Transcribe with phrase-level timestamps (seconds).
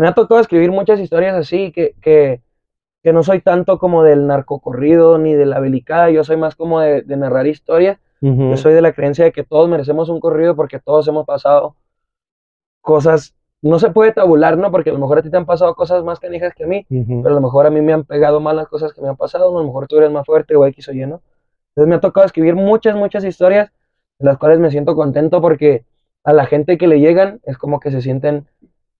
[0.00, 2.40] me ha tocado escribir muchas historias así, que, que,
[3.02, 6.80] que no soy tanto como del narcocorrido ni de la belicada, yo soy más como
[6.80, 7.98] de, de narrar historias.
[8.22, 11.76] Yo soy de la creencia de que todos merecemos un corrido porque todos hemos pasado
[12.82, 14.70] cosas, no se puede tabular, ¿no?
[14.70, 16.84] Porque a lo mejor a ti te han pasado cosas más canijas que a mí,
[16.88, 19.16] pero a lo mejor a mí me han pegado más las cosas que me han
[19.16, 21.22] pasado, a lo mejor tú eres más fuerte o X o Y, ¿no?
[21.70, 23.70] Entonces me ha tocado escribir muchas, muchas historias,
[24.18, 25.84] de las cuales me siento contento porque
[26.22, 28.46] a la gente que le llegan es como que se sienten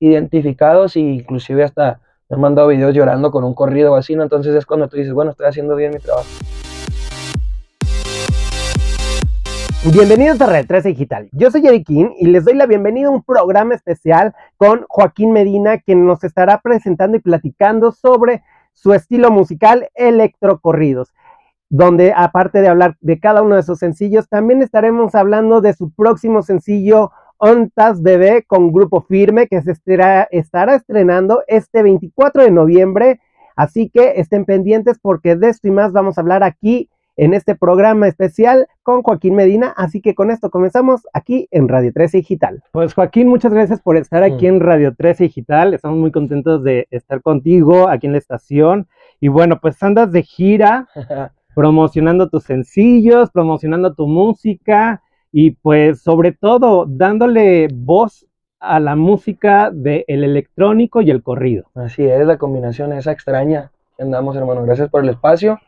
[0.00, 4.22] identificados e inclusive hasta me han mandado videos llorando con un corrido o así, ¿no?
[4.22, 6.26] Entonces es cuando tú dices, bueno, estoy haciendo bien mi trabajo.
[9.92, 11.28] Bienvenidos a Red 13 Digital.
[11.32, 15.32] Yo soy Eric King y les doy la bienvenida a un programa especial con Joaquín
[15.32, 21.12] Medina, quien nos estará presentando y platicando sobre su estilo musical electrocorridos,
[21.68, 25.90] donde aparte de hablar de cada uno de sus sencillos, también estaremos hablando de su
[25.90, 27.10] próximo sencillo
[27.40, 33.20] Ontas Bebé con Grupo Firme, que se estará, estará estrenando este 24 de noviembre.
[33.56, 37.54] Así que estén pendientes porque de esto y más vamos a hablar aquí en este
[37.54, 39.72] programa especial con Joaquín Medina.
[39.76, 42.62] Así que con esto comenzamos aquí en Radio 13 Digital.
[42.72, 45.72] Pues Joaquín, muchas gracias por estar aquí en Radio 13 Digital.
[45.72, 48.86] Estamos muy contentos de estar contigo aquí en la estación.
[49.18, 50.88] Y bueno, pues andas de gira
[51.54, 58.26] promocionando tus sencillos, promocionando tu música y pues sobre todo dándole voz
[58.58, 61.64] a la música del electrónico y el corrido.
[61.74, 63.70] Así es, la combinación esa extraña
[64.02, 64.64] andamos, hermano.
[64.64, 65.58] Gracias por el espacio.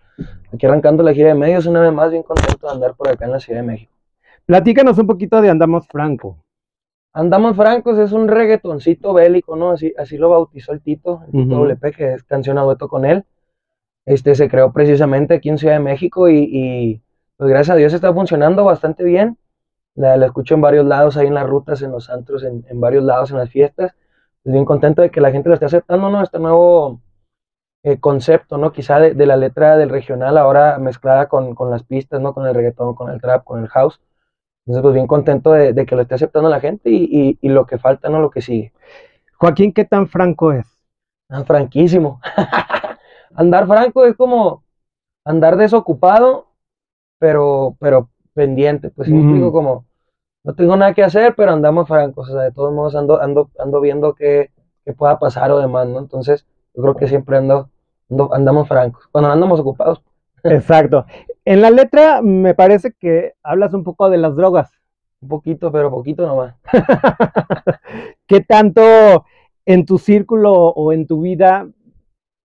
[0.53, 3.25] Aquí arrancando la gira de medios, una vez más bien contento de andar por acá
[3.25, 3.93] en la Ciudad de México.
[4.47, 6.37] Platícanos un poquito de Andamos Franco.
[7.15, 9.71] Andamos Francos es un reggaetoncito bélico, ¿no?
[9.71, 13.05] Así, así lo bautizó el Tito, el Tito WP, que es canción a dueto con
[13.05, 13.25] él.
[14.05, 17.01] Este se creó precisamente aquí en Ciudad de México y,
[17.37, 19.37] pues gracias a Dios está funcionando bastante bien.
[19.95, 22.81] La, la, escucho en varios lados, ahí en las rutas, en los antros, en, en
[22.81, 23.95] varios lados, en las fiestas.
[24.39, 26.23] Estoy bien contento de que la gente lo esté aceptando, ¿no?
[26.23, 27.01] Este nuevo
[27.85, 28.73] eh, concepto, ¿no?
[28.73, 32.35] Quizá de, de, la letra del regional ahora mezclada con, con, las pistas, ¿no?
[32.35, 34.01] Con el reggaetón, con el trap, con el house.
[34.67, 37.49] Entonces, pues bien contento de, de que lo esté aceptando la gente y, y, y,
[37.49, 38.21] lo que falta, ¿no?
[38.21, 38.73] Lo que sigue.
[39.39, 40.67] Joaquín, ¿qué tan franco es?
[41.29, 42.21] Ah, franquísimo.
[43.35, 44.63] andar franco es como
[45.25, 46.47] andar desocupado,
[47.19, 48.91] pero, pero pendiente.
[48.91, 49.35] Pues mm.
[49.35, 49.87] digo como,
[50.45, 52.29] no tengo nada que hacer, pero andamos francos.
[52.29, 54.51] O sea, de todos modos ando, ando, ando viendo qué,
[54.85, 55.99] qué pueda pasar o demás, ¿no?
[55.99, 57.71] Entonces, yo creo que siempre ando,
[58.11, 60.03] ando, andamos francos, cuando andamos ocupados.
[60.45, 61.07] Exacto.
[61.45, 64.71] En la letra me parece que hablas un poco de las drogas.
[65.21, 66.57] Un poquito, pero poquito nomás.
[68.27, 69.25] ¿Qué tanto
[69.65, 71.69] en tu círculo o en tu vida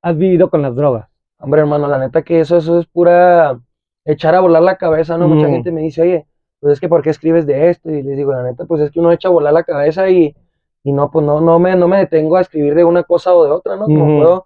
[0.03, 1.09] has vivido con las drogas?
[1.39, 3.59] Hombre, hermano, la neta que eso, eso es pura
[4.07, 5.27] echar a volar la cabeza, ¿no?
[5.27, 5.33] Mm.
[5.33, 6.25] Mucha gente me dice, oye,
[6.59, 7.91] pues es que ¿por qué escribes de esto?
[7.91, 10.35] Y les digo, la neta, pues es que uno echa a volar la cabeza y,
[10.83, 13.43] y no, pues no, no, me, no me detengo a escribir de una cosa o
[13.43, 13.85] de otra, ¿no?
[13.85, 14.17] Como, mm.
[14.17, 14.45] puedo,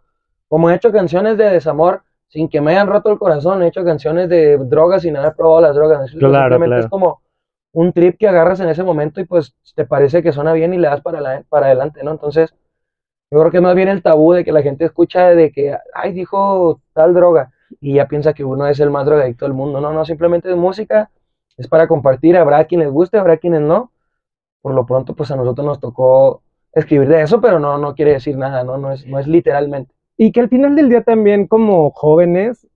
[0.49, 3.83] como he hecho canciones de desamor sin que me hayan roto el corazón, he hecho
[3.83, 6.11] canciones de drogas sin haber probado las drogas.
[6.11, 6.83] Claro, Simplemente claro.
[6.83, 7.21] es como
[7.73, 10.77] un trip que agarras en ese momento y pues te parece que suena bien y
[10.77, 12.11] le das para, la, para adelante, ¿no?
[12.11, 12.53] Entonces,
[13.29, 16.13] yo creo que más bien el tabú de que la gente escucha de que, ay,
[16.13, 19.79] dijo tal droga y ya piensa que uno es el más drogadicto del mundo.
[19.79, 21.09] No, no, simplemente es música,
[21.57, 23.91] es para compartir, habrá quien les guste, habrá quienes no.
[24.61, 26.41] Por lo pronto, pues a nosotros nos tocó
[26.73, 28.77] escribir de eso, pero no, no quiere decir nada, ¿no?
[28.77, 29.93] No es, no es literalmente.
[30.17, 32.67] Y que al final del día también como jóvenes,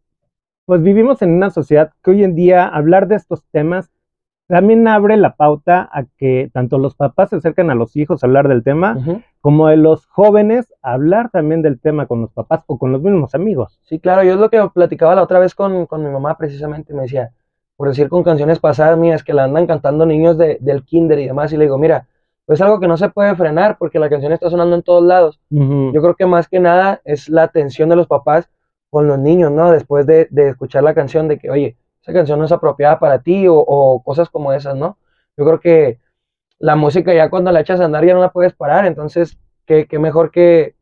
[0.66, 3.91] pues vivimos en una sociedad que hoy en día hablar de estos temas
[4.47, 8.28] también abre la pauta a que tanto los papás se acercan a los hijos a
[8.28, 9.23] hablar del tema, uh -huh.
[9.45, 13.35] Como de los jóvenes hablar también del tema con los papás o con los mismos
[13.35, 13.78] amigos.
[13.83, 16.95] Sí, claro, yo es lo que platicaba la otra vez con, con mi mamá precisamente,
[16.95, 17.29] me decía,
[17.75, 21.28] por decir con canciones pasadas mías que la andan cantando niños de, del kinder y
[21.28, 22.07] demás, y le digo, mira,
[22.47, 25.39] pues algo que no se puede frenar porque la canción está sonando en todos lados.
[25.51, 25.94] Uh -huh.
[25.94, 28.50] Yo creo que más que nada es la atención de los papás
[28.89, 29.69] con los niños, ¿no?
[29.69, 33.19] Después de, de escuchar la canción de que, oye, esa canción no es apropiada para
[33.19, 34.97] ti o, o, cosas como esas, ¿no?
[35.38, 36.00] Yo creo que
[36.59, 39.88] la música ya cuando la echas a andar ya no la puedes parar, entonces, qué,
[39.88, 40.75] qué mejor que,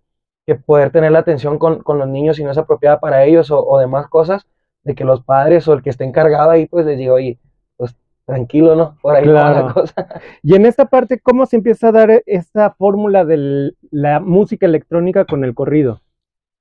[0.45, 3.51] que, poder tener la atención con, con, los niños si no es apropiada para ellos
[3.51, 4.45] o, o, demás cosas,
[4.83, 7.39] de que los padres o el que esté encargado ahí, pues les diga, oye,
[7.77, 8.97] pues tranquilo, ¿no?
[9.01, 9.55] Por ahí claro.
[9.55, 10.07] va la cosa.
[10.41, 15.25] Y en esta parte, ¿cómo se empieza a dar esta fórmula de la música electrónica
[15.25, 16.01] con el corrido?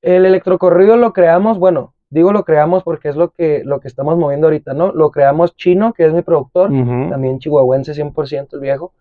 [0.00, 4.18] El electrocorrido lo creamos, bueno, digo lo creamos porque es lo que, lo que estamos
[4.18, 4.92] moviendo ahorita, ¿no?
[4.92, 7.10] Lo creamos Chino, que es mi productor, uh -huh.
[7.10, 8.92] también chihuahuense 100% el viejo,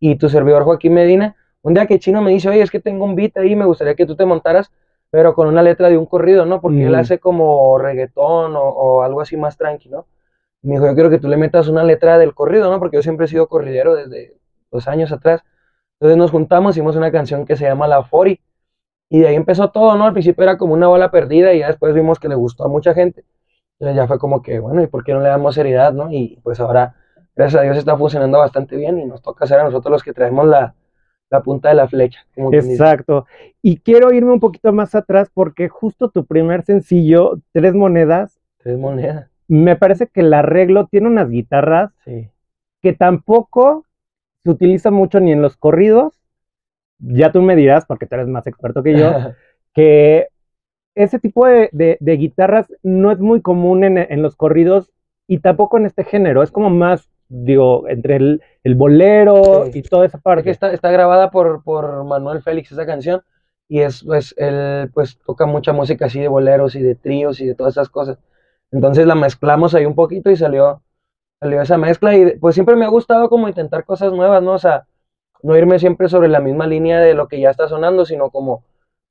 [0.00, 1.36] y tu servidor Joaquín Medina.
[1.62, 3.94] Un día que Chino me dice, oye, es que tengo un beat ahí, me gustaría
[3.94, 4.70] que tú te montaras,
[5.10, 6.60] pero con una letra de un corrido, ¿no?
[6.60, 6.88] Porque -huh.
[6.88, 10.06] él hace como reggaetón o, o, algo así más tranqui, ¿no?
[10.62, 12.78] Y me dijo, yo quiero que tú le metas una letra del corrido, ¿no?
[12.78, 14.36] Porque yo siempre he sido corridero desde
[14.70, 15.42] dos años atrás.
[16.00, 18.40] Entonces nos juntamos, hicimos una canción que se llama La Fori,
[19.10, 20.04] Y de ahí empezó todo, ¿no?
[20.06, 22.68] Al principio era como una bola perdida y ya después vimos que le gustó a
[22.68, 23.24] mucha gente.
[23.78, 26.10] Entonces ya fue como que, bueno, ¿y por qué no le damos seriedad, no?
[26.10, 26.96] Y pues ahora,
[27.36, 30.12] gracias a Dios, está funcionando bastante bien y nos toca ser a nosotros los que
[30.12, 30.74] traemos la,
[31.30, 32.20] la punta de la flecha.
[32.34, 32.52] Como.
[32.52, 33.26] Exacto.
[33.62, 38.78] Y quiero irme un poquito más atrás porque justo tu primer sencillo, Tres Monedas, Tres
[38.78, 39.30] monedas.
[39.48, 42.28] me parece que el arreglo tiene unas guitarras Sí.
[42.82, 43.84] que tampoco
[44.42, 46.20] se utiliza mucho ni en los corridos.
[46.98, 49.10] Ya tú me dirás, porque tú eres más experto que yo,
[49.74, 50.28] que
[50.94, 54.92] ese tipo de, de- de guitarras no es muy común en, en los corridos
[55.26, 56.42] y tampoco en este género.
[56.42, 57.10] Es como más,
[57.42, 59.78] digo, entre el, el bolero Sí.
[59.80, 60.40] y toda esa parte.
[60.42, 63.22] Porque está, está grabada por, por Manuel Félix esa canción
[63.68, 67.46] y es, pues, él pues toca mucha música así de boleros y de tríos y
[67.46, 68.18] de todas esas cosas.
[68.70, 70.82] Entonces la mezclamos ahí un poquito y salió,
[71.40, 74.52] salió esa mezcla y pues siempre me ha gustado como intentar cosas nuevas, ¿no?
[74.52, 74.86] O sea,
[75.42, 78.64] no irme siempre sobre la misma línea de lo que ya está sonando, sino como,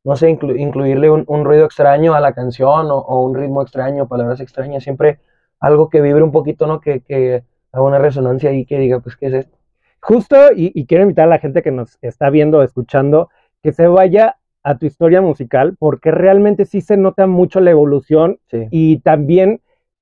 [0.03, 3.61] no sé, inclu- incluirle un, un ruido extraño a la canción o, o un ritmo
[3.61, 5.19] extraño, palabras extrañas, siempre
[5.59, 6.79] algo que vibre un poquito, ¿no?
[6.81, 7.43] Que, que
[7.73, 9.57] haga una resonancia ahí que diga, pues, ¿qué es esto?
[10.01, 13.29] Justo, y, y quiero invitar a la gente que nos está viendo o escuchando
[13.61, 18.39] que se vaya a tu historia musical, porque realmente sí se nota mucho la evolución
[18.49, 18.67] Sí.
[18.71, 19.59] y también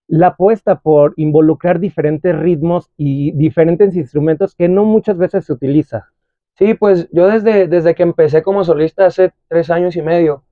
[0.08, 6.10] la apuesta por involucrar diferentes ritmos y diferentes instrumentos que no muchas veces se utiliza.
[6.58, 10.44] Sí, pues yo desde, desde que empecé como solista hace tres años y medio,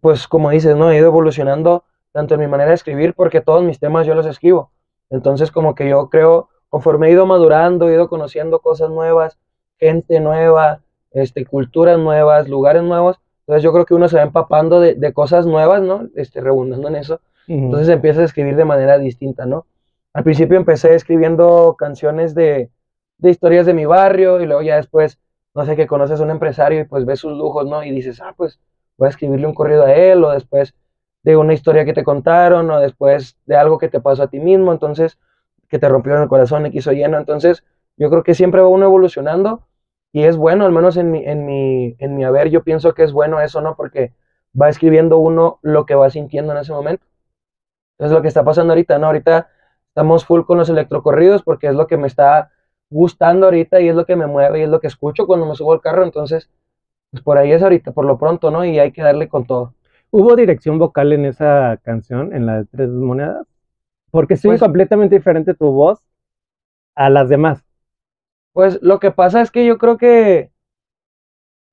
[0.00, 0.90] pues como dices, ¿no?
[0.90, 4.26] He ido evolucionando tanto en mi manera de escribir, porque todos mis temas yo los
[4.26, 4.72] escribo.
[5.10, 9.38] Entonces como que yo creo, conforme he ido madurando, he ido conociendo cosas nuevas,
[9.78, 10.80] gente nueva,
[11.12, 15.12] este, culturas nuevas, lugares nuevos, entonces yo creo que uno se va empapando de, de
[15.12, 16.08] cosas nuevas, ¿no?
[16.16, 17.20] Este, redundando en eso.
[17.48, 19.66] Entonces empiezas a escribir de manera distinta, ¿no?
[20.12, 22.70] Al principio empecé escribiendo canciones de,
[23.18, 25.20] de historias de mi barrio y luego ya después,
[25.54, 27.84] no sé, que conoces a un empresario y pues ves sus lujos, ¿no?
[27.84, 28.58] Y dices, ah, pues
[28.98, 30.74] voy a escribirle un corrido a él o después
[31.26, 34.38] de una historia que te contaron o después de algo que te pasó a ti
[34.38, 35.18] mismo, entonces,
[35.68, 37.18] que te rompió el corazón y quiso lleno.
[37.18, 37.64] Entonces,
[37.96, 39.66] yo creo que siempre va uno evolucionando
[40.12, 43.02] y es bueno, al menos en mi, en mi, en mi haber, yo pienso que
[43.02, 43.74] es bueno eso, ¿no?
[43.74, 44.14] Porque
[44.60, 47.04] va escribiendo uno lo que va sintiendo en ese momento.
[47.98, 49.06] Es lo que está pasando ahorita, ¿no?
[49.08, 49.48] Ahorita
[49.88, 52.52] estamos full con los electrocorridos porque es lo que me está
[52.88, 55.56] gustando ahorita y es lo que me mueve y es lo que escucho cuando me
[55.56, 56.48] subo al carro, entonces,
[57.10, 58.64] pues por ahí es ahorita, por lo pronto, ¿no?
[58.64, 59.74] Y hay que darle con todo.
[60.18, 63.46] ¿Hubo dirección vocal en esa canción, en la de Tres Monedas?
[64.10, 66.08] Porque sí, Pues- completamente diferente tu voz
[66.94, 67.62] a las demás.
[68.54, 70.50] Pues lo que pasa es que yo creo que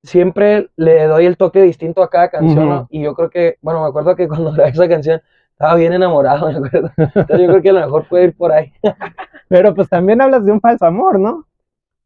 [0.04, 2.88] siempre le doy el toque distinto a cada canción, ¿no?
[2.90, 6.46] Y yo creo que, bueno, me acuerdo que cuando grabé esa canción estaba bien enamorado,
[6.52, 6.92] me acuerdo.
[6.98, 8.74] Entonces yo creo que a lo mejor puede ir por ahí.
[9.48, 11.48] Pero pues también hablas de un falso amor, ¿no?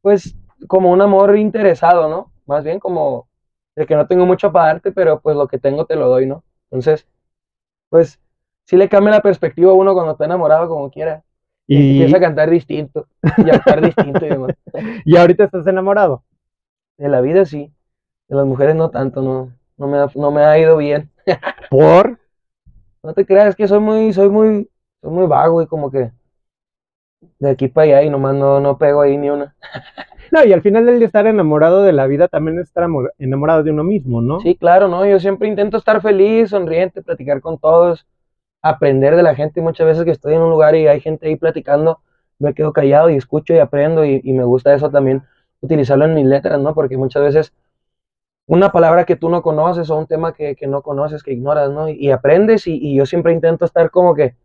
[0.01, 0.37] Pues
[0.67, 2.31] como un amor interesado, ¿no?
[2.45, 3.26] Más bien como
[3.77, 6.25] de que no tengo mucho para darte, pero pues lo que tengo te lo doy,
[6.25, 6.43] ¿no?
[6.71, 7.07] Entonces,
[7.89, 8.19] pues
[8.65, 11.23] sí le cambia la perspectiva a uno cuando está enamorado como quiera.
[11.67, 13.07] Y empieza a cantar distinto
[13.37, 14.55] y a actuar distinto y demás.
[15.05, 16.23] y ahorita estás enamorado.
[16.97, 17.71] De la vida sí,
[18.27, 21.11] de las mujeres no tanto, no, no me ha, no me ha ido bien.
[21.69, 22.19] ¿Por?
[23.03, 24.69] No te creas, es que soy muy, soy muy,
[25.01, 26.11] soy muy vago y como que
[27.39, 29.55] de aquí para allá y nomás no, no pego ahí ni una.
[30.31, 33.13] No, y al final del día estar enamorado de la vida también es estar amor-
[33.17, 34.41] enamorado de uno mismo, ¿no?
[34.41, 35.05] Sí, claro, ¿no?
[35.05, 38.05] Yo siempre intento estar feliz, sonriente, platicar con todos,
[38.61, 39.61] aprender de la gente.
[39.61, 42.01] Muchas veces que estoy en un lugar y hay gente ahí platicando,
[42.39, 45.23] me quedo callado y escucho y aprendo y, y me gusta eso también,
[45.61, 46.73] utilizarlo en mis letras, ¿no?
[46.73, 47.53] Porque muchas veces
[48.47, 51.69] una palabra que tú no conoces o un tema que, que no conoces, que ignoras,
[51.71, 51.89] ¿no?
[51.89, 54.35] Y, y aprendes y, y yo siempre intento estar como que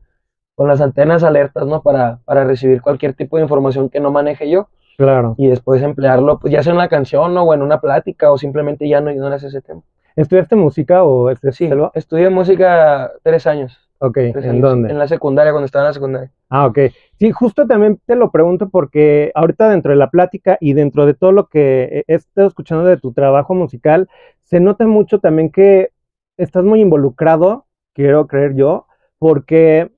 [0.54, 1.82] con las antenas alertas, ¿no?
[1.82, 4.68] Para, para recibir cualquier tipo de información que no maneje yo
[4.98, 5.34] Claro.
[5.38, 7.42] y después emplearlo, pues ya sea en una canción ¿no?
[7.44, 9.80] o en una plática o simplemente ya no ignoras ese tema.
[10.14, 11.90] ¿Estudiaste música o estudiaste Sí, selva?
[11.94, 13.78] estudié música tres años.
[13.98, 14.90] Ok, tres ¿en años, dónde?
[14.90, 16.30] En la secundaria, cuando estaba en la secundaria.
[16.50, 16.78] Ah, ok.
[17.18, 21.14] Sí, justo también te lo pregunto porque ahorita dentro de la plática y dentro de
[21.14, 24.08] todo lo que he estado escuchando de tu trabajo musical,
[24.42, 25.90] se nota mucho también que
[26.36, 28.86] estás muy involucrado, quiero creer yo,
[29.18, 29.92] porque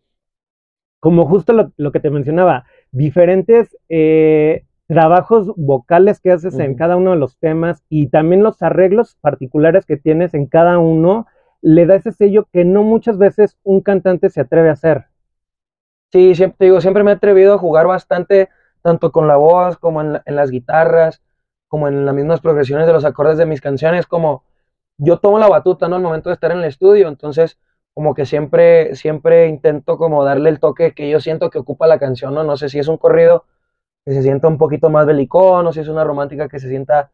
[1.04, 6.96] como justo lo, lo que te mencionaba, diferentes eh, trabajos vocales que haces en cada
[6.96, 11.26] uno de los temas y también los arreglos particulares que tienes en cada uno,
[11.62, 15.06] le da ese sello que no muchas veces un cantante se atreve a hacer.
[16.12, 18.48] Sí, siempre, te digo, siempre me he atrevido a jugar bastante,
[18.82, 21.22] tanto con la voz como en, la- en las guitarras,
[21.68, 24.44] como en las mismas progresiones de los acordes de mis canciones, como
[24.98, 25.96] yo tomo la batuta, ¿no?
[25.96, 27.58] Al momento de estar en el estudio, entonces
[27.94, 31.98] como que siempre, siempre intento como darle el toque que yo siento que ocupa la
[31.98, 32.44] canción, ¿no?
[32.44, 33.44] No sé si es un corrido
[34.04, 37.12] que se sienta un poquito más belicón, o si es una romántica que se sienta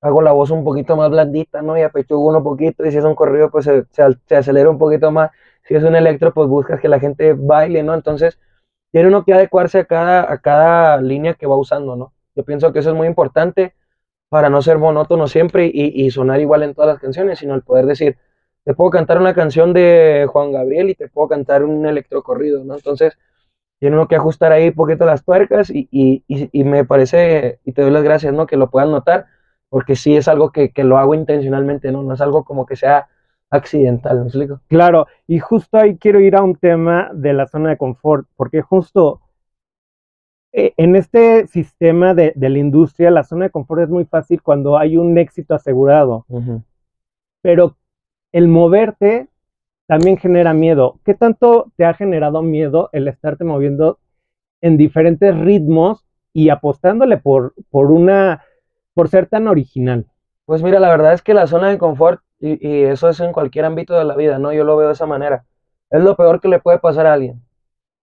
[0.00, 1.76] hago la voz un poquito más blandita, ¿no?
[1.78, 4.78] Y apechugo uno poquito, y si es un corrido, pues se, se, se acelera un
[4.78, 5.30] poquito más.
[5.64, 7.94] Si es un electro, pues buscas que la gente baile, ¿no?
[7.94, 8.38] Entonces,
[8.92, 12.12] tiene uno que adecuarse a cada, a cada línea que va usando, ¿no?
[12.34, 13.74] Yo pienso que eso es muy importante
[14.28, 17.62] para no ser monótono siempre y, y sonar igual en todas las canciones, sino el
[17.62, 18.16] poder decir,
[18.64, 22.74] te puedo cantar una canción de Juan Gabriel y te puedo cantar un electrocorrido, ¿no?
[22.74, 23.18] Entonces,
[23.78, 27.72] tiene uno que ajustar ahí un poquito las tuercas y, y, y, me parece, y
[27.72, 28.46] te doy las gracias, ¿no?
[28.46, 29.26] Que lo puedan notar,
[29.70, 32.02] porque sí es algo que, que, lo hago intencionalmente, ¿no?
[32.02, 33.08] No es algo como que sea
[33.48, 34.60] accidental, ¿me explico?
[34.68, 38.60] Claro, y justo ahí quiero ir a un tema de la zona de confort, porque
[38.60, 39.22] justo
[40.52, 44.42] eh, en este sistema de, de, la industria, la zona de confort es muy fácil
[44.42, 46.62] cuando hay un éxito asegurado, uh -huh.
[47.40, 47.76] pero
[48.32, 49.28] el moverte
[49.86, 51.00] también genera miedo.
[51.04, 53.98] ¿Qué tanto te ha generado miedo el estarte moviendo
[54.60, 58.44] en diferentes ritmos y apostándole por, por una,
[58.94, 60.06] por ser tan original?
[60.44, 63.64] Pues mira, la verdad es que la zona de confort, y, eso es en cualquier
[63.64, 64.52] ámbito de la vida, ¿no?
[64.52, 65.44] Yo lo veo de esa manera.
[65.90, 67.42] Es lo peor que le puede pasar a alguien.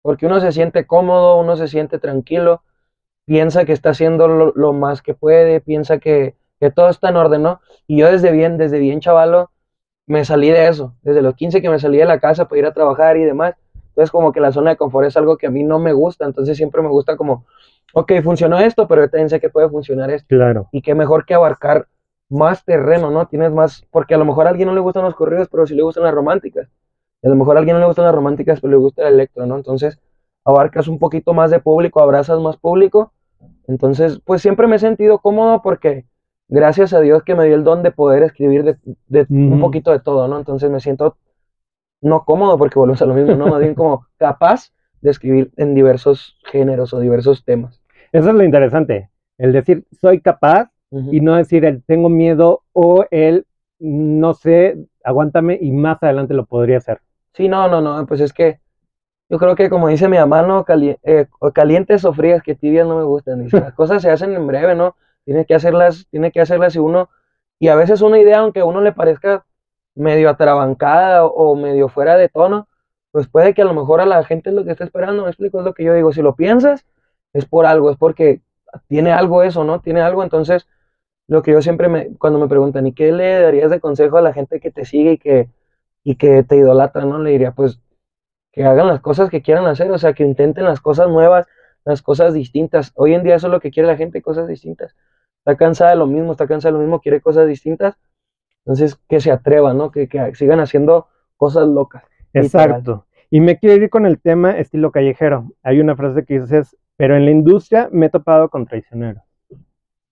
[0.02, 2.64] Porque uno se siente cómodo, uno se siente tranquilo,
[3.26, 7.18] piensa que está haciendo lo, lo más que puede, piensa que, que, todo está en
[7.18, 7.62] orden, ¿no?
[7.88, 9.52] Y yo desde bien, desde bien chavalo,
[10.08, 10.96] me salí de eso.
[11.04, 13.56] Desde los 15 que me salí de la casa para ir a trabajar y demás.
[13.90, 16.26] Entonces como que la zona de confort es algo que a mí no me gusta.
[16.26, 17.46] Entonces siempre me gusta como,
[17.94, 20.28] ok, funcionó esto, pero yo también sé que puede funcionar esto.
[20.30, 20.70] Claro.
[20.72, 21.88] Y qué mejor que abarcar
[22.30, 23.28] más terreno, ¿no?
[23.28, 25.76] Tienes más, porque a lo mejor a alguien no le gustan los corridos, pero sí
[25.76, 26.68] le gustan las románticas.
[27.22, 29.16] Y a lo mejor a alguien no le gustan las románticas, pero le gusta el
[29.16, 29.56] electro, ¿no?
[29.56, 30.00] Entonces
[30.46, 33.12] abarcas un poquito más de público, abrazas más público.
[33.68, 36.06] Entonces, pues siempre me he sentido cómodo porque
[36.50, 38.78] gracias a Dios que me dio el don de poder escribir de,
[39.08, 39.54] de uh -huh.
[39.54, 40.38] un poquito de todo, ¿no?
[40.38, 41.18] Entonces me siento
[42.02, 43.48] no cómodo porque volvemos a lo mismo, ¿no?
[43.48, 47.82] Más bien como capaz de escribir en diversos géneros o diversos temas.
[48.12, 51.14] Eso es lo interesante, el decir soy capaz uh -huh.
[51.14, 53.46] y no decir el tengo miedo o el
[53.80, 57.00] no sé, aguántame y más adelante lo podría hacer.
[57.34, 58.60] Sí, no, no, no, pues es que
[59.30, 60.64] yo creo que como dice mi mamá, ¿no?
[60.64, 63.44] Cali eh, calientes o frías, que tibias no me gustan.
[63.44, 64.96] Dice, las cosas se hacen en breve, ¿no?
[65.28, 67.10] Tiene que hacerlas, tiene que hacerlas y uno,
[67.60, 69.46] y a veces una idea, aunque a uno le parezca
[69.94, 72.70] medio atrabancada o, medio fuera de tono,
[73.12, 75.30] pues puede que a lo mejor a la gente es lo que está esperando, me
[75.30, 76.86] explico, es lo que yo digo, si lo piensas,
[77.34, 78.40] es por algo, es porque
[78.88, 79.82] tiene algo eso, ¿no?
[79.82, 80.66] Tiene algo, entonces,
[81.28, 84.22] lo que yo siempre me, cuando me preguntan, ¿y qué le darías de consejo a
[84.22, 85.50] la gente que te sigue y que,
[86.06, 87.20] y que te idolatra, ¿no?
[87.20, 87.82] Le diría, pues,
[88.54, 91.48] que hagan las cosas que quieran hacer, o sea, que intenten las cosas nuevas,
[91.88, 92.92] las cosas distintas.
[92.96, 94.96] Hoy en día eso es lo que quiere la gente, cosas distintas.
[95.48, 97.96] Está cansada de lo mismo, está cansada de lo mismo, quiere cosas distintas.
[98.66, 99.92] Entonces, que se atrevan, ¿no?
[99.92, 102.04] Que, que sigan haciendo cosas locas.
[102.34, 102.78] Exacto.
[102.78, 103.04] Literal.
[103.30, 105.54] Y me quiero ir con el tema estilo callejero.
[105.64, 109.24] Hay una frase que dices, pero en la industria me he topado con traicioneros.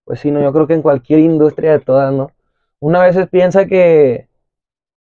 [0.05, 2.31] Pues sí, no, yo creo que en cualquier industria de todas, ¿no?
[2.79, 4.29] Una vez piensa que,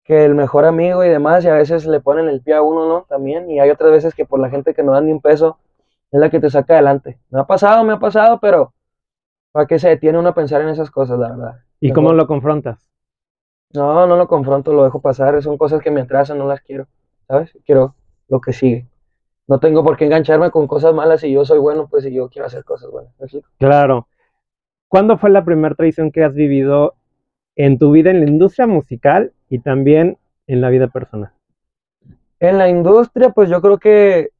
[0.04, 2.86] que el mejor amigo y demás, y a veces le ponen el pie a uno,
[2.86, 3.06] ¿no?
[3.08, 5.56] También, y hay otras veces que por la gente que no dan ni un peso,
[6.10, 7.18] es la que te saca adelante.
[7.30, 8.74] Me ha pasado, me ha pasado, pero
[9.58, 11.56] ¿para qué se detiene uno a pensar en esas cosas, la verdad?
[11.80, 12.78] ¿Y cómo lo confrontas?
[13.74, 16.86] No, no lo confronto, lo dejo pasar, son cosas que me atrasan, no las quiero,
[17.26, 17.50] ¿sabes?
[17.66, 17.96] Quiero
[18.28, 18.86] lo que sigue.
[19.48, 22.28] No tengo por qué engancharme con cosas malas si yo soy bueno, pues si yo
[22.28, 23.12] quiero hacer cosas buenas.
[23.26, 23.42] ¿sí?
[23.58, 24.06] Claro.
[24.86, 26.94] ¿Cuándo fue la primera traición que has vivido
[27.56, 31.32] en tu vida en la industria musical y también en la vida personal?
[32.38, 34.30] En la industria, pues yo creo que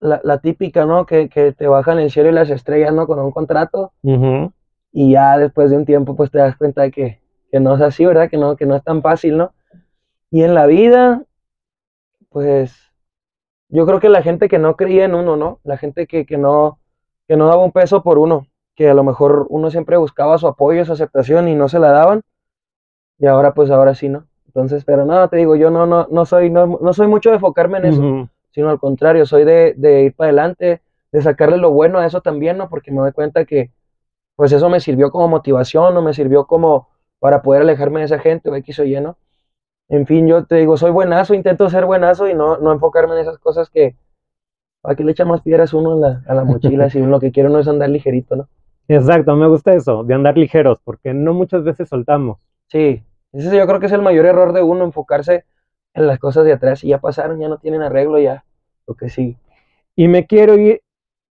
[0.00, 1.06] la, la típica, ¿no?
[1.06, 3.06] Que, que, te bajan el cielo y las estrellas, ¿no?
[3.06, 3.92] Con un contrato.
[4.02, 4.52] Uh -huh.
[4.92, 7.80] Y ya después de un tiempo, pues te das cuenta de que, que, no es
[7.80, 8.30] así, ¿verdad?
[8.30, 9.52] Que no, que no es tan fácil, ¿no?
[10.30, 11.22] Y en la vida,
[12.30, 12.76] pues
[13.68, 15.60] yo creo que la gente que no creía en uno, ¿no?
[15.64, 16.78] La gente que, que, no,
[17.26, 20.46] que no daba un peso por uno, que a lo mejor uno siempre buscaba su
[20.46, 22.22] apoyo, su aceptación y no se la daban.
[23.18, 24.24] Y ahora, pues ahora sí, ¿no?
[24.46, 27.36] Entonces, pero no, te digo, yo no, no, no soy, no, no soy mucho de
[27.36, 28.28] enfocarme en eso, uh -huh.
[28.58, 32.22] Sino al contrario, soy de, de ir para adelante, de sacarle lo bueno a eso
[32.22, 32.68] también, ¿no?
[32.68, 33.70] Porque me doy cuenta que,
[34.34, 36.88] pues eso me sirvió como motivación, o me sirvió como
[37.20, 39.16] para poder alejarme de esa gente, o X o Y, ¿no?
[39.88, 43.20] En fin, yo te digo, soy buenazo, intento ser buenazo y no, no enfocarme en
[43.20, 43.94] esas cosas que,
[44.80, 47.20] ¿para que le echa más piedras uno a la, a la mochila si uno lo
[47.20, 48.48] que quiere no es andar ligerito, ¿no?
[48.88, 52.38] Exacto, me gusta eso, de andar ligeros, porque no muchas veces soltamos.
[52.66, 55.44] Sí, ese yo creo que es el mayor error de uno, enfocarse
[55.94, 56.82] en las cosas de atrás.
[56.82, 58.44] Y ya pasaron, ya no tienen arreglo, ya
[58.88, 59.36] lo que sí.
[59.94, 60.82] Y me quiero ir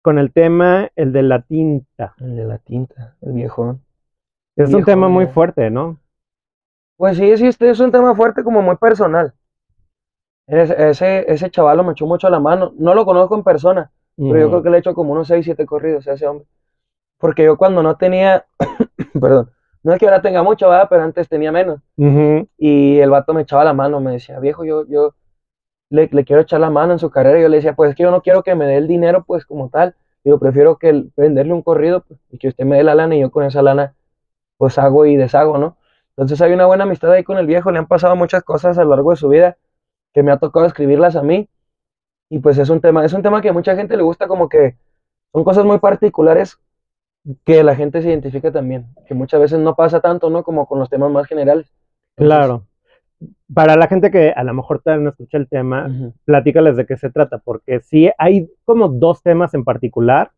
[0.01, 2.13] con el tema, el de la tinta.
[2.19, 3.81] El de la tinta, el viejón.
[4.55, 5.99] Es viejón, un tema muy fuerte, ¿no?
[6.95, 9.33] Pues sí, sí, este es un tema fuerte como muy personal.
[10.47, 12.73] Ese, ese, chaval me echó mucho a la mano.
[12.77, 14.31] No lo conozco en persona, uh -huh.
[14.31, 16.47] pero yo creo que le he hecho como unos 6, 7 corridos a ese hombre.
[17.17, 18.45] Porque yo cuando no tenía,
[19.19, 19.51] perdón,
[19.81, 20.87] No es que ahora tenga mucho, ¿verdad?
[20.89, 21.79] Pero antes tenía menos.
[22.57, 25.13] Y el vato me echaba la mano, me decía, viejo, yo, yo
[25.89, 27.39] le, quiero echar la mano en su carrera.
[27.39, 29.23] Y yo le decía, pues es que yo no quiero que me dé el dinero,
[29.25, 29.95] pues como tal.
[30.23, 33.15] Yo prefiero que el- venderle un corrido pues, y que usted me dé la lana
[33.15, 33.95] y yo con esa lana,
[34.57, 35.77] pues hago y deshago, ¿no?
[36.11, 37.71] Entonces hay una buena amistad ahí con el viejo.
[37.71, 39.57] Le han pasado muchas cosas a lo largo de su vida
[40.13, 41.49] que me ha tocado escribirlas a mí.
[42.29, 44.49] Y pues es un tema, es un tema que a mucha gente le gusta, como
[44.49, 44.77] que
[45.33, 46.59] son cosas muy particulares
[47.45, 50.43] que la gente se identifica también, que muchas veces no pasa tanto, ¿no?
[50.43, 51.71] Como con los temas más generales.
[52.15, 52.65] Claro.
[53.53, 56.13] Para la gente que a lo mejor todavía no escucha el tema, ujú.
[56.25, 60.31] platícales de qué se trata, porque sí hay como dos temas en particular.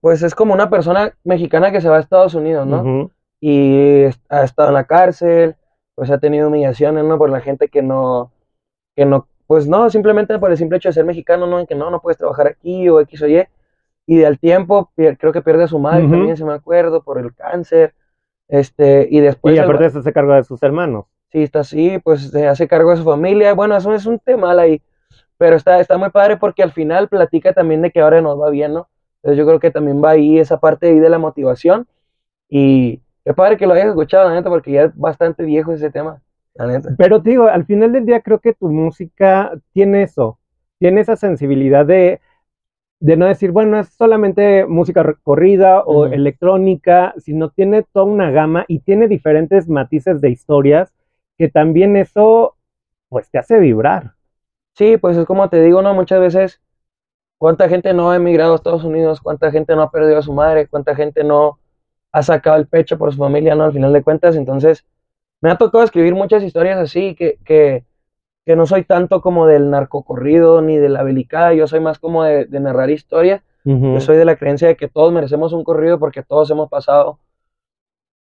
[0.00, 3.10] Pues es como una persona mexicana que se va a Estados Unidos, ¿no?
[3.40, 5.56] Y ha estado en la cárcel,
[5.94, 7.18] pues ha tenido humillaciones, ¿no?
[7.18, 8.32] Por la gente que no,
[8.96, 11.60] que no, pues no, simplemente por el simple hecho de ser mexicano, ¿no?
[11.60, 13.46] En que no, no puedes trabajar aquí o X o Y.
[14.06, 17.34] Y al tiempo, creo que pierde a su madre también, se me acuerdo, por el
[17.34, 17.94] cáncer.
[18.48, 21.06] Este, y después y el- aparte se hace cargo de sus hermanos.
[21.34, 23.54] Sí, está así, pues se hace cargo de su familia.
[23.54, 24.80] Bueno, eso es un tema ahí,
[25.36, 28.50] pero está, está muy padre porque al final platica también de que ahora nos va
[28.50, 28.88] bien, ¿no?
[29.16, 31.88] Entonces yo creo que también va ahí esa parte ahí de la motivación
[32.48, 35.90] y qué padre que lo hayas escuchado, la neta, porque ya es bastante viejo ese
[35.90, 36.22] tema,
[36.54, 36.90] la neta.
[36.96, 40.38] Pero te digo, al final del día creo que tu música tiene eso,
[40.78, 42.20] tiene esa sensibilidad de,
[43.00, 48.66] de no decir, bueno, es solamente música corrida o electrónica, sino tiene toda una gama
[48.68, 50.94] y tiene diferentes matices de historias
[51.38, 52.56] que también eso,
[53.08, 54.14] pues te hace vibrar.
[54.74, 55.94] Sí, pues es como te digo, ¿no?
[55.94, 56.60] Muchas veces,
[57.38, 60.32] cuánta gente no ha emigrado a Estados Unidos, cuánta gente no ha perdido a su
[60.32, 61.58] madre, cuánta gente no
[62.12, 63.64] ha sacado el pecho por su familia, ¿no?
[63.64, 64.84] Al final de cuentas, entonces,
[65.40, 67.84] me ha tocado escribir muchas historias así, que, que,
[68.46, 72.24] que no soy tanto como del narcocorrido ni de la belicada, yo soy más como
[72.24, 73.42] de, de narrar historias.
[73.66, 77.18] Yo soy de la creencia de que todos merecemos un corrido porque todos hemos pasado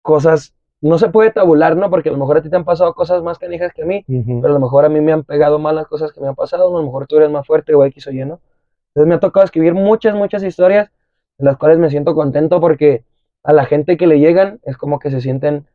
[0.03, 1.91] cosas, no se puede tabular, ¿no?
[1.91, 4.05] Porque a lo mejor a ti te han pasado cosas más canijas que a mí,
[4.07, 6.35] pero a lo mejor a mí me han pegado mal las cosas que me han
[6.35, 6.79] pasado, ¿no?
[6.79, 8.41] A lo mejor tú eres más fuerte o X o Y, ¿no?
[8.89, 10.91] Entonces me ha tocado escribir muchas, muchas historias
[11.39, 13.05] en las cuales me siento contento porque
[13.43, 15.67] a la gente que le llegan es como que se sienten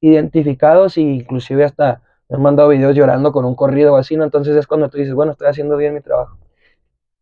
[0.00, 4.24] identificados y inclusive hasta me han mandado videos llorando con un corrido o así, ¿no?
[4.24, 6.38] Entonces es cuando tú dices, bueno, estoy haciendo bien mi trabajo.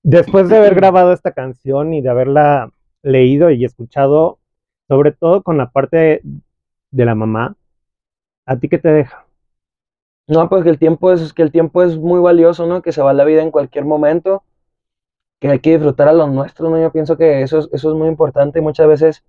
[0.03, 2.71] Después de haber grabado esta canción y de haberla
[3.03, 4.39] leído y escuchado,
[4.89, 6.23] sobre todo con la parte
[6.91, 7.57] de la mamá,
[8.47, 9.27] ¿a ti qué te deja?
[10.27, 12.83] No, pues que el tiempo es, que el tiempo es muy valioso, ¿no?
[12.83, 14.45] Que se va la vida en cualquier momento,
[15.41, 16.81] que hay que disfrutar a lo nuestro, ¿no?
[16.81, 18.61] Yo pienso que eso es, eso es muy importante.
[18.61, 19.25] Muchas veces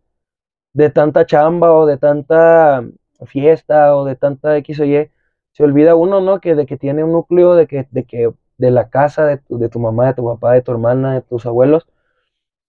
[0.73, 2.83] de tanta chamba o de tanta
[3.25, 5.09] fiesta o de tanta X o Y,
[5.53, 6.39] se olvida uno, ¿no?
[6.39, 9.57] Que de que tiene un núcleo, de que, de que, de la casa, de tu,
[9.57, 11.87] de tu mamá, de tu papá, de tu hermana, de tus abuelos.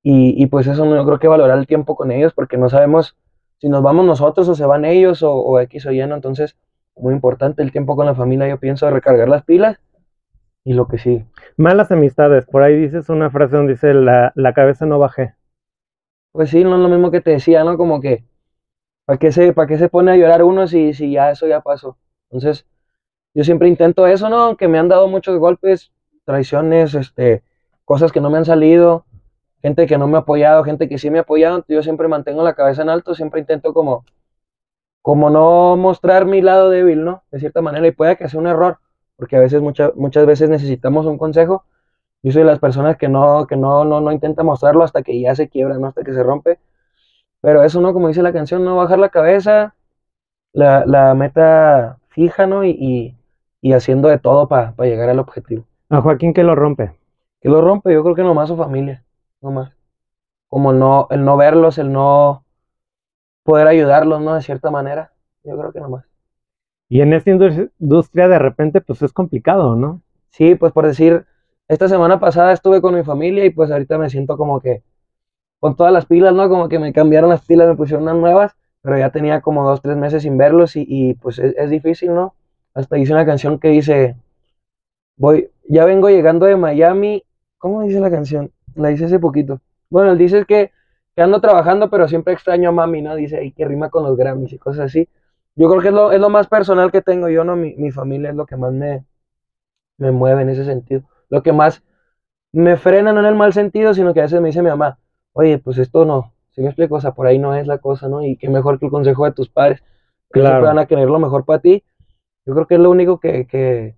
[0.02, 2.68] Y, y pues eso no, yo creo que valorar el tiempo con ellos, porque no
[2.70, 3.16] sabemos
[3.62, 6.16] si nos vamos nosotros o se van ellos o, o X o Y, ¿no?
[6.16, 6.56] Entonces,
[6.96, 9.78] muy importante el tiempo con la familia, yo pienso, recargar las pilas
[10.64, 11.26] y lo que sigue.
[11.56, 15.36] Malas amistades, por ahí dices una frase donde dice la, la cabeza no bajé.
[16.32, 17.76] Pues sí, no es lo mismo que te decía, ¿no?
[17.76, 18.24] Como que,
[19.04, 21.60] ¿para qué se, para qué se pone a llorar uno si, si ya eso ya
[21.60, 21.96] pasó?
[22.30, 22.66] Entonces,
[23.32, 24.38] yo siempre intento eso, ¿no?
[24.38, 25.92] Aunque me han dado muchos golpes,
[26.24, 27.44] traiciones, este,
[27.84, 29.04] cosas que no me han salido,
[29.62, 32.42] gente que no me ha apoyado, gente que sí me ha apoyado, yo siempre mantengo
[32.42, 34.04] la cabeza en alto, siempre intento como,
[35.02, 37.22] como no mostrar mi lado débil, ¿no?
[37.30, 38.78] De cierta manera, y puede que sea un error,
[39.16, 41.64] porque a veces, muchas muchas veces necesitamos un consejo.
[42.22, 45.20] Yo soy de las personas que no, que no, no, no intenta mostrarlo hasta que
[45.20, 45.88] ya se quiebra, ¿no?
[45.88, 46.58] Hasta que se rompe.
[47.40, 47.92] Pero eso, ¿no?
[47.92, 49.74] Como dice la canción, no bajar la cabeza,
[50.52, 52.64] la, la meta fija, ¿no?
[52.64, 53.16] Y, y,
[53.60, 55.64] y haciendo de todo para llegar al objetivo.
[55.88, 56.92] A Joaquín que lo rompe.
[57.40, 57.92] ¿Qué lo rompe?
[57.92, 59.02] Yo creo que nomás su familia,
[59.42, 59.72] nomás.
[60.48, 62.44] Como no, el no verlos, el no
[63.44, 64.34] poder ayudarlos, ¿no?
[64.34, 65.12] De cierta manera.
[65.44, 66.04] Yo creo que nomás.
[66.88, 70.02] Y en esta indus- industria de repente pues es complicado, ¿no?
[70.30, 71.26] Sí, pues por decir,
[71.68, 74.82] esta semana pasada estuve con mi familia y pues ahorita me siento como que
[75.60, 76.48] con todas las pilas, ¿no?
[76.48, 79.82] Como que me cambiaron las pilas, me pusieron unas nuevas, pero ya tenía como dos,
[79.82, 82.34] tres meses sin verlos y, y, pues es, es difícil, ¿no?
[82.74, 84.16] Hasta hice una canción que dice,
[85.16, 87.24] voy, ya vengo llegando de Miami,
[87.58, 88.52] ¿cómo dice la canción?
[88.74, 89.60] La hice hace poquito.
[89.90, 90.72] Bueno, él dice que,
[91.16, 93.14] que ando trabajando, pero siempre extraño a mami, ¿no?
[93.16, 95.08] Dice, y que rima con los Grammys y cosas así.
[95.56, 97.56] Yo creo que es lo, es lo más personal que tengo yo, ¿no?
[97.56, 99.04] Mi, mi familia es lo que más me,
[99.98, 101.02] me mueve en ese sentido.
[101.28, 101.82] Lo que más
[102.52, 104.98] me frena no en el mal sentido, sino que a veces me dice mi mamá,
[105.32, 108.08] oye, pues esto no, si me explico, o sea, por ahí no es la cosa,
[108.08, 108.24] ¿no?
[108.24, 109.82] Y qué mejor que el consejo de tus padres,
[110.32, 110.62] que Claro.
[110.62, 111.84] van a querer lo mejor para ti.
[112.46, 113.96] Yo creo que es lo único que, que,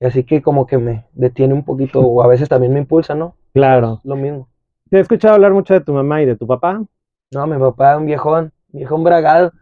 [0.00, 3.14] que así que como que me detiene un poquito, o a veces también me impulsa,
[3.14, 3.36] ¿no?
[3.54, 4.00] Claro.
[4.04, 4.48] Lo mismo.
[4.90, 6.82] Te he escuchado hablar mucho de tu mamá y de tu papá.
[7.30, 9.52] No, mi papá es un viejón, viejón bragado.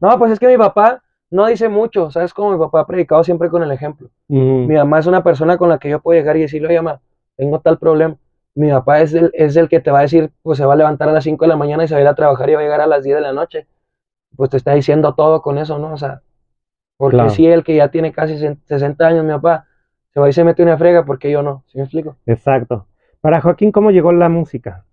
[0.00, 2.32] No, pues es que mi papá no dice mucho, ¿sabes?
[2.32, 4.08] Como mi papá ha predicado siempre con el ejemplo.
[4.28, 7.00] Mi mamá es una persona con la que yo puedo llegar y decirle, oye, mamá,
[7.36, 8.16] tengo tal problema.
[8.54, 10.76] Mi papá es el, es el que te va a decir, pues se va a
[10.76, 12.54] levantar a las 5 de la mañana y se va a ir a trabajar y
[12.54, 13.66] va a llegar a las 10 de la noche.
[14.36, 15.92] Pues te está diciendo todo con eso, ¿no?
[15.92, 16.22] O sea,
[16.96, 17.30] porque Claro.
[17.30, 19.66] si él que ya tiene casi 60 años, mi papá,
[20.12, 21.62] se va y se mete una frega, porque yo no?
[21.68, 22.16] ¿Sí me explico?
[22.26, 22.86] Exacto.
[23.20, 24.84] Para Joaquín, ¿cómo llegó la música?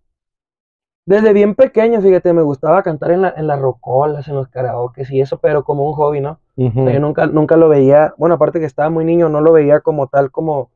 [1.05, 5.11] Desde bien pequeño, fíjate, me gustaba cantar en, la, en las rocolas, en los karaokes
[5.11, 6.39] y eso, pero como un hobby, ¿no?
[6.55, 6.81] Ujú.
[6.81, 9.51] O sea, yo nunca, nunca lo veía, bueno, aparte que estaba muy niño, no lo
[9.51, 10.71] veía como tal, como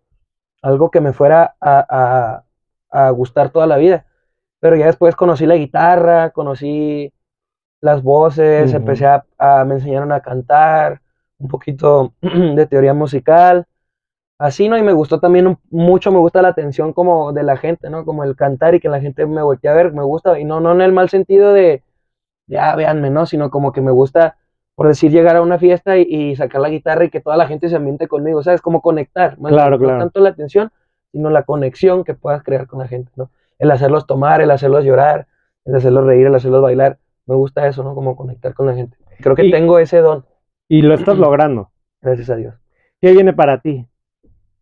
[0.61, 2.43] algo que me fuera a,
[2.91, 4.05] a- a gustar toda la vida.
[4.59, 7.13] Pero ya después conocí la guitarra, conocí
[7.81, 11.01] las voces, empecé a, a- me enseñaron a cantar,
[11.39, 13.65] un poquito de teoría musical,
[14.39, 14.77] así, ¿no?
[14.77, 18.05] Y me gustó también un- mucho, me gusta la atención como de la gente, ¿no?
[18.05, 20.59] Como el cantar y que la gente me voltee a ver, me gusta, y no,
[20.61, 21.83] no en el mal sentido de,
[22.47, 23.25] ya, véanme, ¿no?
[23.25, 24.37] Sino como que me gusta,
[24.75, 27.47] por decir, llegar a una fiesta y, y sacar la guitarra y que toda la
[27.47, 28.61] gente se ambiente conmigo, ¿sabes?
[28.61, 29.99] Como conectar, más Claro, no claro.
[30.01, 30.71] tanto la atención,
[31.11, 33.29] sino la conexión que puedas crear con la gente, ¿no?
[33.59, 35.27] El hacerlos tomar, el hacerlos llorar,
[35.65, 37.95] el hacerlos reír, el hacerlos bailar, me gusta eso, ¿no?
[37.95, 38.97] Como conectar con la gente.
[39.21, 40.25] Creo que Y- tengo ese don,
[40.69, 41.71] Y lo estás logrando.
[42.01, 42.55] gracias a Dios.
[43.01, 43.85] ¿Qué viene para ti?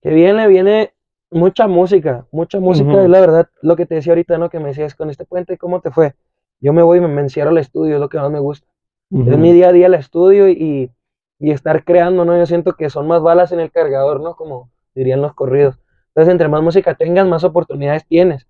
[0.08, 0.93] Que viene, viene
[1.32, 4.50] mucha música, mucha música, es la verdad, lo que te decía ahorita, ¿no?
[4.50, 6.13] Que me decías, con este puente, ¿cómo te fue?
[6.62, 8.65] Yo me voy y me, me encierro al estudio, es lo que más me gusta.
[9.12, 10.91] Es mi día a día el estudio y,
[11.39, 12.38] y estar creando, ¿no?
[12.38, 14.36] Yo siento que son más balas en el cargador, ¿no?
[14.36, 15.78] Como dirían los corridos.
[16.08, 18.48] Entonces, entre más música tengas, más oportunidades tienes.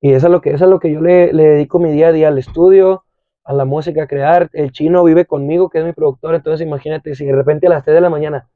[0.00, 2.08] Y eso es lo que, eso es lo que yo le, le dedico mi día
[2.08, 3.04] a día al estudio,
[3.44, 4.48] a la música, a crear.
[4.54, 7.84] El chino vive conmigo, que es mi productor, entonces imagínate si de repente a las
[7.84, 8.48] 3 de la mañana,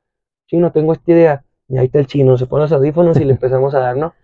[0.47, 3.33] chino, tengo esta idea, y ahí está el chino, se pone los audífonos y le
[3.35, 4.15] empezamos a dar, ¿no?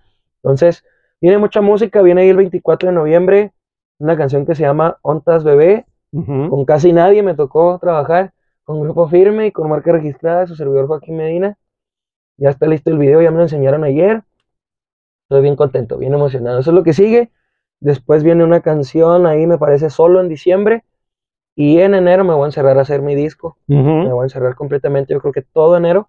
[0.43, 0.85] Entonces,
[1.21, 3.53] viene mucha música, viene ahí el 24 de noviembre,
[3.99, 8.33] una canción que se llama Ontas Bebé, con casi nadie me tocó trabajar,
[8.65, 11.57] con Grupo Firme y con marca registrada, su servidor Joaquín Medina.
[12.37, 14.23] Ya está listo el video, ya me lo enseñaron ayer.
[15.25, 16.59] Estoy bien contento, bien emocionado.
[16.59, 17.31] Eso es lo que sigue.
[17.79, 20.85] Después viene una canción ahí, me parece, solo en diciembre.
[21.55, 23.57] Y en enero me voy a encerrar a hacer mi disco.
[23.67, 24.11] Me Ujú.
[24.11, 26.09] voy a encerrar completamente, yo creo que todo enero.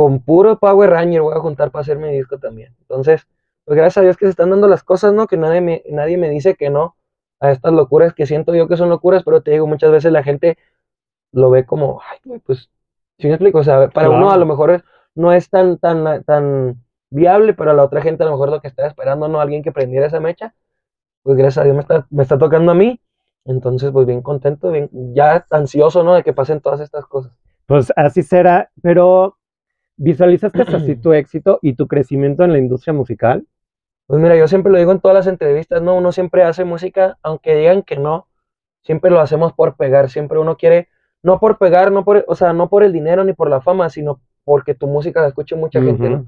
[0.00, 2.74] Con puro Power Ranger voy a juntar para hacer mi disco también.
[2.80, 3.28] Entonces,
[3.66, 5.26] pues gracias a Dios que se están dando las cosas, ¿no?
[5.26, 6.96] Que nadie me, nadie me dice que no
[7.38, 10.22] a estas locuras que siento yo que son locuras, pero te digo, muchas veces la
[10.22, 10.56] gente
[11.32, 12.70] lo ve como, ay, pues,
[13.18, 13.58] si me explico?
[13.58, 14.16] O sea, para Claro.
[14.16, 14.84] uno a lo mejor
[15.14, 18.62] no es tan, tan, tan viable, pero a la otra gente a lo mejor lo
[18.62, 19.38] que está esperando, ¿no?
[19.38, 20.54] Alguien que prendiera esa mecha,
[21.22, 22.98] pues gracias a Dios me está, me está tocando a mí.
[23.44, 26.14] Entonces, pues bien contento, bien, ya ansioso, ¿no?
[26.14, 27.32] De que pasen todas estas cosas.
[27.66, 29.36] Pues así será, pero
[30.00, 33.46] ¿visualizaste así tu éxito y tu crecimiento en la industria musical?
[34.06, 35.94] Pues mira, yo siempre lo digo en todas las entrevistas, ¿no?
[35.94, 38.26] Uno siempre hace música, aunque digan que no,
[38.82, 40.88] siempre lo hacemos por pegar, siempre uno quiere,
[41.22, 43.90] no por pegar, no por, o sea, no por el dinero ni por la fama,
[43.90, 46.26] sino porque tu música la escuche mucha gente, ¿no?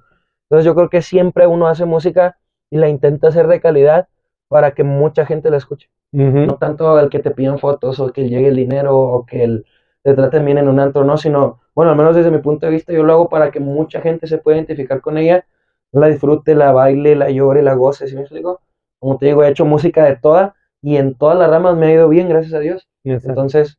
[0.48, 2.37] Entonces yo creo que siempre uno hace música
[2.70, 4.08] y la intenta hacer de calidad
[4.48, 5.88] para que mucha gente la escuche.
[6.12, 9.66] No tanto el que te pidan fotos o que llegue el dinero o que el,
[10.02, 12.72] te traten bien en un antro, no, sino, bueno, al menos desde mi punto de
[12.72, 15.46] vista yo lo hago para que mucha gente se pueda identificar con ella,
[15.92, 18.61] la disfrute, la baile, la llore, la goce, ¿sí me explico?
[18.98, 21.92] Como te digo, he hecho música de toda y en todas las ramas me ha
[21.92, 22.88] ido bien, gracias a Dios.
[23.04, 23.30] Exacto.
[23.30, 23.78] Entonces,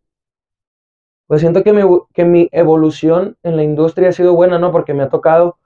[1.27, 1.81] pues siento que mi,
[2.13, 4.71] que mi evolución en la industria ha sido buena, ¿no?
[4.71, 5.57] Porque me ha tocado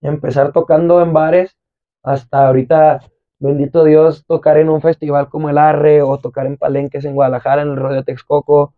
[0.00, 1.56] empezar tocando en bares
[2.02, 3.00] hasta ahorita,
[3.38, 7.62] bendito Dios, tocar en un festival como el Arre o tocar en palenques en Guadalajara,
[7.62, 8.74] en el Rodeo Texcoco,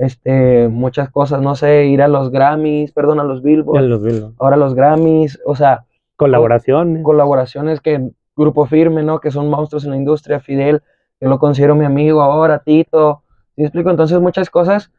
[0.00, 4.32] este, muchas cosas, no sé, ir a los Grammys, perdón, a los Billboard, los ¿no?
[4.38, 5.84] ahora los Grammys, o sea,
[6.16, 7.02] Colaboraciones.
[7.02, 9.20] colaboraciones que Grupo Firme, ¿no?
[9.20, 10.82] Que son monstruos en la industria, Fidel,
[11.18, 13.90] que lo considero mi amigo ahora, Tito, ¿sí me explico?
[13.90, 14.90] Entonces muchas cosas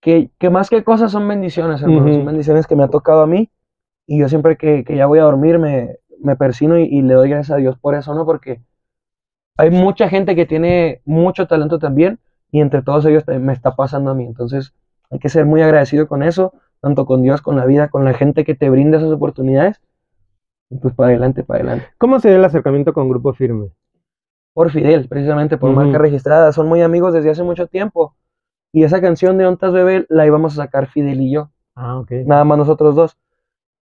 [0.00, 3.26] que, que más que cosas son bendiciones, hermano, son bendiciones que me ha tocado a
[3.26, 3.50] mí
[4.06, 7.12] y yo siempre que, que ya voy a dormir me, me persino y, y le
[7.12, 8.24] doy gracias a Dios por eso, ¿no?
[8.24, 8.62] Porque
[9.58, 12.18] hay mucha gente que tiene mucho talento también
[12.50, 14.72] y entre todos ellos también me está pasando a mí, entonces
[15.10, 18.14] hay que ser muy agradecido con eso, tanto con Dios, con la vida, con la
[18.14, 19.80] gente que te brinda esas oportunidades
[20.70, 21.86] y pues para adelante, para adelante.
[21.98, 23.70] ¿Cómo se dio el acercamiento con Grupo Firme?
[24.52, 25.80] por Fidel, precisamente por Ujú.
[25.80, 26.52] marca registrada.
[26.52, 28.16] Son muy amigos desde hace mucho tiempo.
[28.72, 32.10] Y esa canción de Ontas Bebé la íbamos a sacar Fidel y yo, Ah, ok.
[32.26, 33.16] nada más nosotros dos.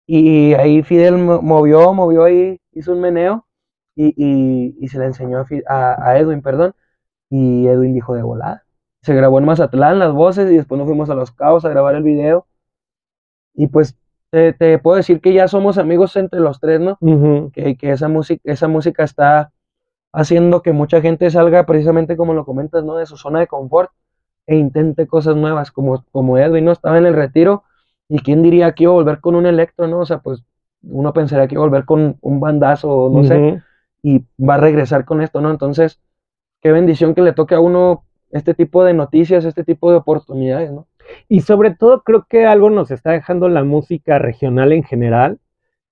[0.08, 3.46] Y ahí Fidel mo- movió, movió ahí, hizo un meneo
[3.96, 6.76] y, y- y se le enseñó a, a- a Edwin, perdón.
[7.30, 8.64] Y Edwin dijo de volada.
[9.02, 11.96] Se grabó en Mazatlán las voces y después nos fuimos a Los Cabos a grabar
[11.96, 12.48] el video.
[13.54, 13.98] Y pues
[14.32, 16.98] te, te puedo decir que ya somos amigos entre los tres, ¿no?
[17.54, 19.52] Que, que esa música, esa música está
[20.12, 22.96] haciendo que mucha gente salga precisamente como lo comentas, ¿no?
[22.96, 23.92] De su zona de confort
[24.48, 26.72] e intente cosas nuevas, como, como Edwin, ¿no?
[26.72, 27.64] Estaba en el retiro
[28.08, 30.00] y quién diría que iba a volver con un electro, ¿no?
[30.00, 30.44] O sea, pues
[30.84, 33.62] uno pensaría que iba a volver con un bandazo, no sé,
[34.04, 35.50] y va a regresar con esto, ¿no?
[35.50, 36.00] Entonces,
[36.66, 40.72] qué bendición que le toque a uno este tipo de noticias, este tipo de oportunidades,
[40.72, 40.88] ¿no?
[41.30, 45.38] Y sobre todo creo que algo nos está dejando la música regional en general,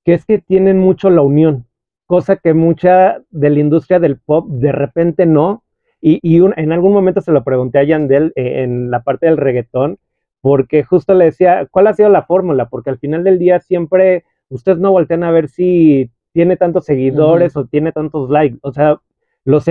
[0.04, 1.68] que es que tienen mucho la unión,
[2.08, 5.64] cosa que mucha de la industria del pop de repente no.
[6.02, 10.00] Y, en algún momento se lo pregunté a Yandel eh, en la parte del reggaetón,
[10.42, 12.68] porque justo le decía, ¿cuál ha sido la fórmula?
[12.68, 17.56] Porque al final del día siempre ustedes no voltean a ver si tiene tantos seguidores
[17.56, 18.58] o tiene tantos likes.
[18.64, 19.00] O sea,
[19.46, 19.66] los,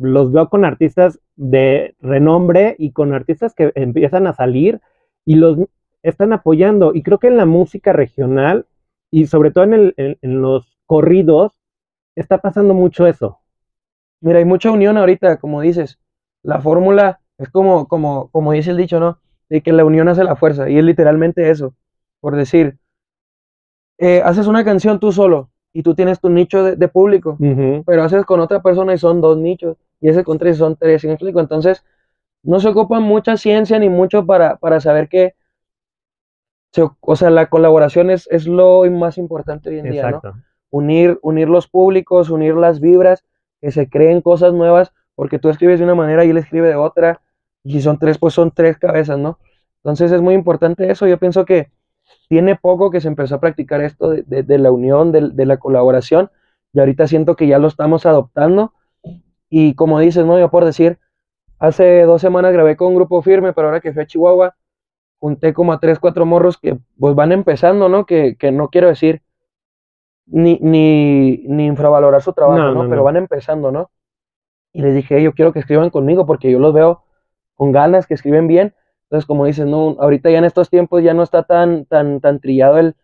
[0.00, 4.80] los veo con artistas de renombre y con artistas que empiezan a salir
[5.24, 5.58] y los
[6.02, 6.94] están apoyando.
[6.94, 8.66] Y creo que en la música regional
[9.10, 11.52] y sobre todo en, el, en, los corridos
[12.14, 13.40] está pasando mucho eso.
[14.20, 15.98] Mira, hay mucha unión ahorita, como dices.
[16.42, 19.20] La fórmula es como, como, como dice el dicho, ¿no?
[19.48, 20.68] De que la unión hace la fuerza.
[20.68, 21.74] Y es literalmente eso.
[22.20, 22.78] Por decir,
[23.98, 27.36] eh, haces una canción tú solo y tú tienes tu nicho de, público,
[27.84, 31.02] pero haces con otra persona y son dos nichos, y ese con tres son tres,
[31.02, 31.40] ¿sí me explico?
[31.40, 31.84] Entonces,
[32.44, 35.34] no se ocupa mucha ciencia ni mucho para, para saber que,
[37.00, 40.22] o sea, la colaboración es, es, lo más importante hoy en día, ¿no?
[40.70, 43.24] Unir, unir los públicos, unir las vibras,
[43.60, 46.76] que se creen cosas nuevas, porque tú escribes de una manera y él escribe de
[46.76, 47.20] otra,
[47.64, 49.40] y si son tres, pues son tres cabezas, ¿no?
[49.78, 51.70] Entonces es muy importante eso, yo pienso que
[52.28, 56.30] tiene poco que se empezó a practicar esto de, la unión, de, la colaboración,
[56.72, 58.72] y ahorita siento que ya lo estamos adoptando.
[59.48, 60.38] Y como dices, ¿no?
[60.38, 60.98] Yo por decir,
[61.58, 64.56] hace dos semanas grabé con un grupo firme, pero ahora que fui a Chihuahua,
[65.18, 68.04] junté como a tres, cuatro morros que pues van empezando, ¿no?
[68.06, 69.22] Que, no quiero decir
[70.26, 72.88] ni, ni, ni infravalorar su trabajo, ¿no?
[72.88, 73.90] pero van empezando, ¿no?
[74.72, 77.04] Y les dije, yo quiero que escriban conmigo porque yo los veo
[77.54, 78.74] con ganas, que escriben bien,
[79.14, 82.40] entonces, como dices, no, ahorita ya en estos tiempos ya no está tan, tan, tan
[82.40, 82.96] trillado el,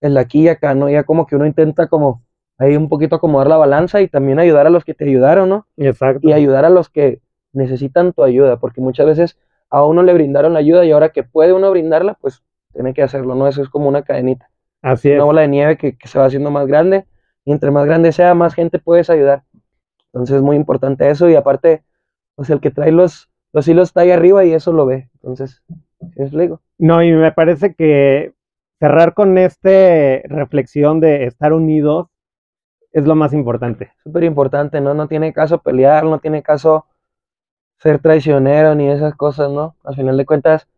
[0.00, 0.90] el aquí y acá, ¿no?
[0.90, 2.24] Ya como que uno intenta como
[2.58, 5.68] ahí un poquito acomodar la balanza y también ayudar a los que te ayudaron, ¿no?
[5.76, 6.28] Exacto.
[6.28, 7.20] Y ayudar a los que
[7.52, 9.38] necesitan tu ayuda, porque muchas veces
[9.70, 13.04] a uno le brindaron la ayuda y ahora que puede uno brindarla, pues tiene que
[13.04, 13.46] hacerlo, ¿no?
[13.46, 14.50] Eso es como una cadenita.
[14.82, 15.14] Así es.
[15.14, 17.06] Una bola de nieve que, se va haciendo más grande
[17.44, 19.44] y entre más grande sea, más gente puedes ayudar.
[20.06, 21.84] Entonces es muy importante eso y aparte,
[22.34, 25.10] pues el que trae los, los hilos está ahí arriba y eso lo ve.
[25.14, 25.62] Entonces,
[26.16, 26.60] es digo.
[26.78, 28.32] No, y me parece que
[28.80, 29.68] cerrar con esta
[30.24, 32.08] reflexión de estar unidos
[32.92, 33.92] es lo más importante.
[34.02, 34.94] Súper importante, ¿no?
[34.94, 36.86] No tiene caso pelear, no tiene caso
[37.78, 39.76] ser traicionero ni esas cosas, ¿no?
[39.84, 40.68] Al final de cuentas,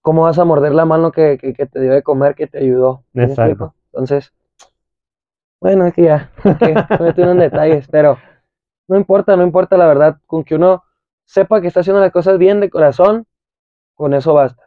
[0.00, 3.02] ¿cómo vas a morder la mano que, te dio de comer, que te ayudó?
[3.14, 3.74] Exacto.
[3.92, 4.32] Entonces,
[5.60, 8.18] bueno, es que ya, que me unos detalles, pero
[8.88, 10.84] no importa, no importa la verdad, con que uno
[11.26, 13.26] sepa que está haciendo las cosas bien de corazón,
[13.94, 14.62] con eso basta.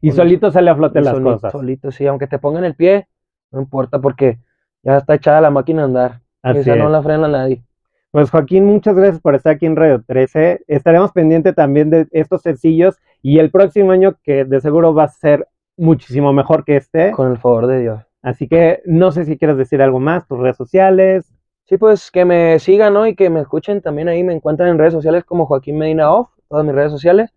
[0.00, 1.52] Y solito sale a flote las cosas.
[1.52, 3.08] Solito, sí, aunque te pongan el pie,
[3.50, 4.38] no importa porque
[4.82, 6.20] ya está echada la máquina a andar.
[6.42, 7.62] Así Esa no la frena nadie.
[8.10, 10.64] Pues Joaquín, muchas gracias por estar aquí en Radio 13.
[10.68, 15.08] Estaremos pendientes también de estos sencillos y el próximo año que de seguro va a
[15.08, 17.10] ser muchísimo mejor que este.
[17.10, 18.02] Con el favor de Dios.
[18.22, 21.33] Así que no sé si quieres decir algo más, tus redes sociales.
[21.66, 23.06] Sí, pues que me sigan, ¿no?
[23.06, 24.22] Y que me escuchen también ahí.
[24.22, 27.32] Me encuentran en redes sociales como Joaquín Medina Off, todas mis redes sociales.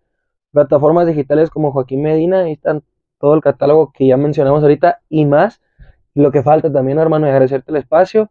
[0.52, 2.82] Plataformas digitales como Joaquín Medina, ahí están
[3.18, 5.60] todo el catálogo que ya mencionamos ahorita y más.
[6.14, 8.30] lo que falta también, hermano, es agradecerte el espacio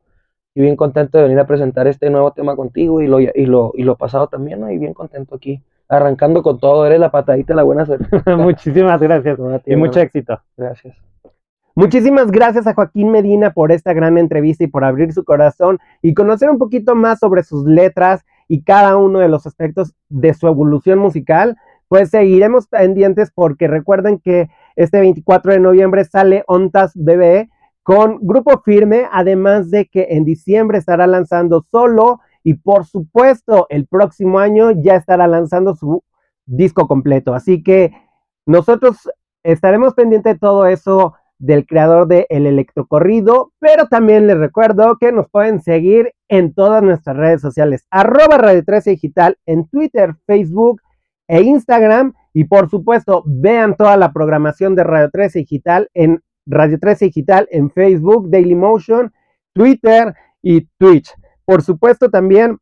[0.58, 3.72] y bien contento de venir a presentar este nuevo tema contigo y lo, y lo,
[3.76, 4.72] y lo pasado también, ¿no?
[4.72, 6.86] Y bien contento aquí, arrancando con todo.
[6.86, 8.08] Eres la patadita, la buena suerte.
[8.36, 10.42] Muchísimas gracias y mucho éxito.
[10.58, 11.07] Gracias.
[11.78, 16.16] Muchísimas gracias a Joaquín Medina por esta gran entrevista y por abrir su corazón y
[16.16, 20.48] conocer un poquito más sobre sus letras y cada uno de los aspectos de su
[20.48, 21.56] evolución musical.
[21.88, 27.52] Pues seguiremos pendientes porque recuerden que este 24 de noviembre sale Ontas Bebé
[27.84, 33.86] con Grupo Firme, además de que en diciembre estará lanzando solo y por supuesto el
[33.86, 36.04] próximo año ya estará lanzando su
[36.48, 37.36] disco completo.
[37.36, 37.92] Así que
[38.48, 39.08] nosotros
[39.44, 45.12] estaremos pendientes de todo eso del creador de El Electrocorrido, pero también les recuerdo que
[45.12, 50.82] nos pueden seguir en todas nuestras redes sociales, arroba Radio 13 Digital en Twitter, Facebook
[51.28, 56.80] e Instagram, y por supuesto vean toda la programación de Radio 13 Digital en Radio
[56.80, 59.12] 13 Digital en Facebook, Dailymotion,
[59.54, 61.14] Twitter y Twitch.
[61.46, 62.60] Por supuesto también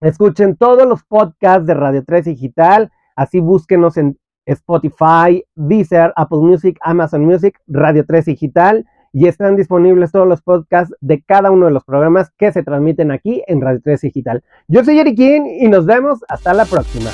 [0.00, 6.78] escuchen todos los podcasts de Radio 13 Digital, así búsquenos en Spotify, Deezer, Apple Music,
[6.82, 11.72] Amazon Music, Radio 3 Digital y están disponibles todos los podcasts de cada uno de
[11.72, 14.42] los programas que se transmiten aquí en Radio 3 Digital.
[14.66, 17.10] Yo soy Eric y nos vemos hasta la próxima.